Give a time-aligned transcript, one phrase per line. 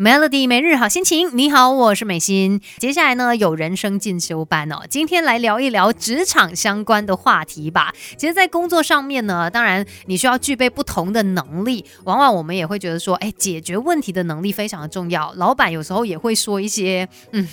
[0.00, 2.60] Melody 每日好心情，你好，我是美心。
[2.76, 7.92] 接下来呢，有人生进修班哦，今天来聊一聊职场相关的话题吧。
[8.16, 11.84] 其实，在工作上面呢，当然你需要具备不同的能力。
[12.04, 15.32] 往往我们也会觉得说，哎，解决问题的能力非常的重要。
[15.34, 17.44] 老板有时候也会说一些嗯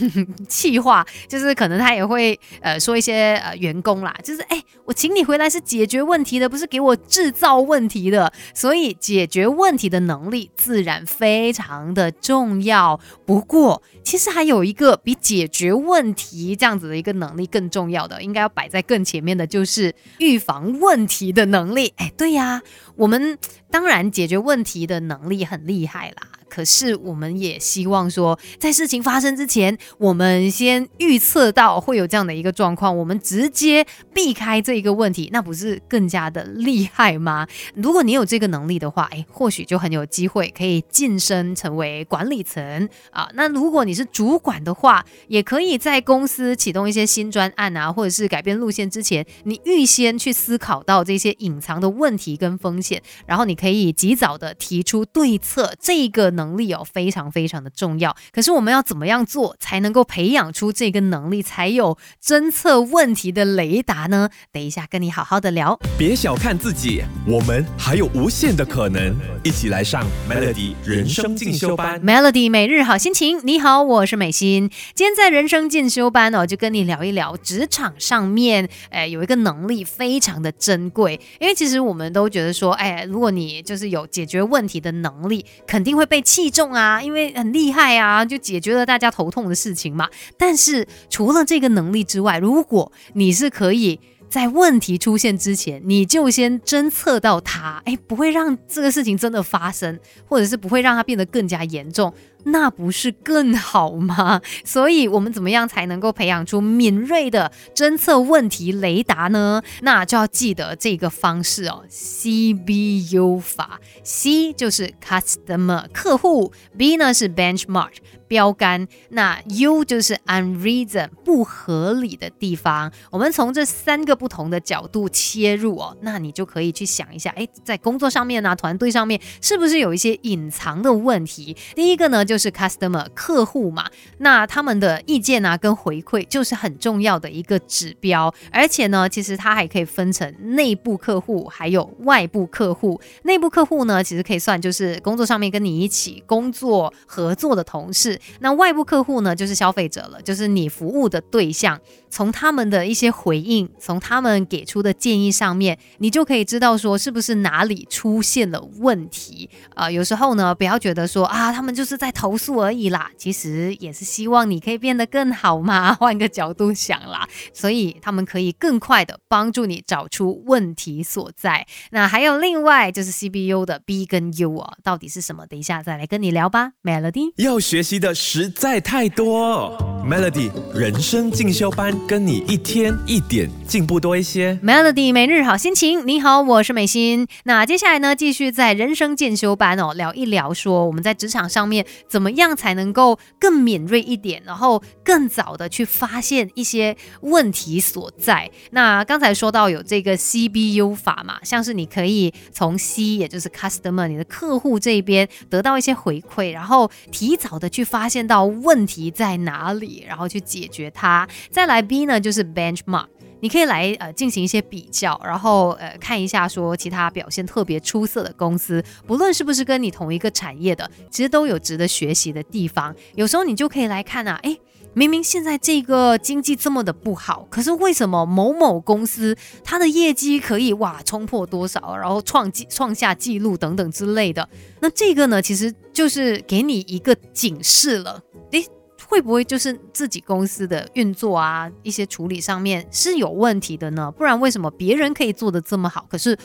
[0.47, 8.31] 气话，就是可能他也会呃说一些呃员工啦，就是哎，我请你回来是解决问题的，不是给我制造问题的。
[8.53, 12.34] 所以，解决问题的能力自然非常的重。
[12.35, 21.93] 重要，不过其实还有一个比解决问题这样子的一个能力更重要的，应该要摆在更前面的，就是预防问题的能力。
[21.95, 22.61] 哎，对呀，
[22.97, 23.37] 我们
[23.71, 26.34] 当然解决问题的能力很厉害啦。
[26.49, 37.45] 可是，我们也希望说，在事情发生之前，我们先预测到会有这样的一个状况，我们直接避开这一个问题，那不是更加的厉害吗？
[37.75, 43.29] 如果你有这个能力的话，哎，或许就很有机会可以晋升成为管理层啊。
[43.33, 56.44] 那如果你是主管的话，也可以在公司启动一些新专案啊，或者是改变路线之前，你预先去思考到这些隐藏的问题跟风险，然后你可以及早的提出对策，这个能。
[56.45, 58.15] 能力哦，非常非常的重要。
[58.31, 64.29] 可是我们要怎么样做才能够培养出这个能力，才有侦测问题的雷达呢？
[64.51, 65.79] 等一下跟你好好的聊。
[65.97, 69.15] 别小看自己，我们还有无限的可能。
[69.43, 72.01] 一起来上 Melody 人生进修班。
[72.01, 74.69] Melody 每日好心情，你好，我是美心。
[74.93, 81.19] 今天在人生进修班哦，就跟你聊一聊职场上面，哎，有一个能力非常的珍贵。
[81.39, 86.24] 因为其实我们都觉得说，哎，如果你就是有解决问题的能力，肯定会被。
[86.25, 90.09] 器重啊，因为很厉害啊，就解决了大家头痛的事情嘛。
[90.37, 102.11] 但是除了这个能力之外，如果你是可以在问题出现之前，你就先侦测到它，哎，不会让这个事情真的发生，或者是不会让它变得更加严重。
[102.45, 104.41] 那不是更好吗？
[104.65, 109.61] 所以，我们怎么样才能够培养出敏锐的侦测问题雷达呢？
[109.81, 113.79] 那就要记得这个方式哦，CBU 法。
[114.03, 117.93] C 就是 customer 客户，B 呢是 benchmark
[118.27, 122.91] 标杆，那 U 就是 unreason 不合理的地方。
[123.09, 131.57] 我们从这三个不同的角度切入哦，那你就可以去想一下，哎，在工作上面呢，团队上面是不是有一些隐藏的问题？
[131.73, 142.99] 第一个呢就就是 customer 客户嘛，那他们的意见啊跟回馈就是很重要的一个指标，而且呢，其实它还可以分成内部客户还有外部客户。
[143.23, 151.79] 内部客户呢，其实可以算就是工作上面跟你一起工作合作的同事，那外部客户呢，就是消费者了，就是你服务的对象。
[152.09, 159.91] 从他们的一些回应，从他们给出的建议上面，你就可以知道说是不是哪里出现了问题啊？
[159.91, 165.93] 有时候呢，不要觉得说啊，他们就是在投诉而已啦，其实也是希望你可以变得更好嘛。
[165.99, 171.67] 换个角度想啦，所以他们可以更快的帮助你找出问题所在。
[171.91, 175.45] 那还有另外就是 C B U 的 B 跟 U 啊，到底是什么？
[175.45, 176.71] 等一下再来跟你聊吧。
[176.81, 179.94] Melody 要学习的实在太多。
[180.05, 181.95] ，Melody 人生进修班。
[182.07, 186.05] 跟你一天一点进步多一些，Melody 每日好心情。
[186.05, 187.27] 你好，我是美心。
[187.45, 198.51] 那接下来呢，继续在人生进修班哦，聊一聊说我们在职场上面怎么样才能够更敏锐一点，然后更早的去发现一些问题所在。
[198.71, 211.27] 那刚才说到有这个 CBU 法嘛，像是你可以从 C，也就是 Customer 你的客户这边得到一些回馈，然后提早的去发现到问题在哪里，然后去解决它。
[211.51, 212.05] 再来 B。
[212.05, 213.07] 呢就是 benchmark，
[213.39, 222.95] 你可以来呃进行一些比较，然后呃看一下说其他表现特别出色的公司，不论是不是跟你同一个产业的，其实都有值得学习的地方。
[223.15, 224.55] 有时候你就可以来看啊，哎，
[224.93, 234.47] 明明现在这个经济这么的不好，可是为什么某某公司它的业绩可以哇冲破多少，然后创记创下纪录等等之类的？
[234.79, 238.21] 那这个呢，其实就是给你一个警示了，
[238.51, 238.63] 诶。
[239.07, 244.11] 会不会就是自己公司的运作啊，一些处理上面是有问题的呢？
[244.11, 246.37] 不然为什么别人可以做的这么好，可是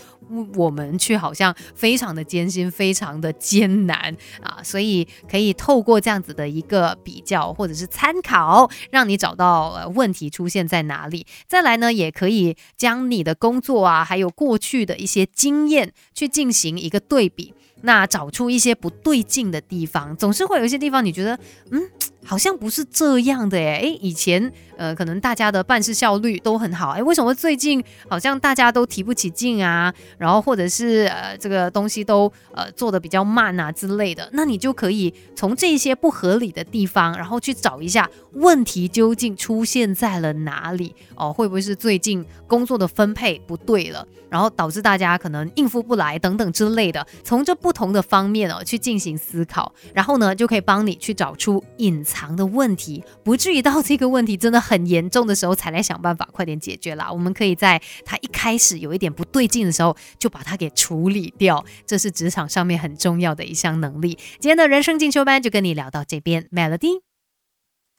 [0.54, 4.58] 我们却好像非常的艰辛，非常的艰难啊？
[4.62, 11.26] 所以可以透过这样子的一个比较或者是参考，让你找到问题出现在哪里。
[11.48, 20.16] 再来呢，也可以将你的工作啊，还有过去的一些经验去进行一个对比，那找出一些不对劲的地方。
[20.16, 21.38] 总是会有一些地方你觉得，
[21.70, 21.82] 嗯。
[22.22, 29.92] 好像不是这样的诶，以前呃可能大家的办事效率都很好，哎，为什么最近好像大家都提不起劲啊？
[30.16, 40.94] 然后或者是呃这个东西都呃做的比较慢啊之类的，那你就可以从这些不合理的地方，然后去找一下问题究竟出现在了哪里。
[41.14, 57.10] 哦，会不会是最近工作的分配不对了，然后导致大家可能应付不来等等之类的，从这不同的方面哦去进行思考，然后呢就可以帮你去找出隐藏的问题，不至于到这个问题真的很严重的时候才来想办法快点解决啦。
[57.10, 64.16] 我们可以在他一开始有一点不对劲的时候就把它给处理掉，这是职场上面很重要的一项能力。
[64.38, 67.09] 今天的人生进修班就跟你聊到这边，Melody。